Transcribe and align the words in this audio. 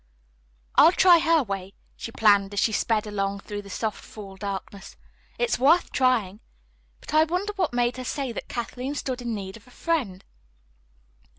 "I'll 0.77 0.91
try 0.93 1.19
her 1.19 1.43
way," 1.43 1.73
she 1.95 2.11
planned 2.11 2.55
as 2.55 2.59
she 2.59 2.71
sped 2.71 3.05
along 3.05 3.41
through 3.41 3.61
the 3.61 3.69
soft 3.69 4.03
fall 4.03 4.35
darkness. 4.35 4.95
"It 5.37 5.47
is 5.51 5.59
worth 5.59 5.91
trying. 5.91 6.39
But 7.01 7.13
I 7.13 7.23
wonder 7.25 7.53
what 7.55 7.71
made 7.71 7.97
her 7.97 8.03
say 8.03 8.31
that 8.31 8.47
Kathleen 8.49 8.95
stood 8.95 9.21
in 9.21 9.35
need 9.35 9.57
of 9.57 9.67
a 9.67 9.69
friend." 9.69 10.23